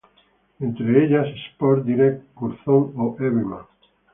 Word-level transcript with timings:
Entre 0.59 1.05
ellas 1.05 1.27
Sports 1.53 1.85
Direct, 1.85 2.33
Curzon 2.33 2.91
o 2.97 3.15
Everyman. 3.19 3.67